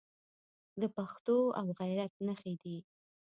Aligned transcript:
د 0.81 0.83
پښتو 0.95 1.37
او 1.59 1.65
غیرت 1.79 2.13
نښې 2.25 2.53
دي. 2.63 2.77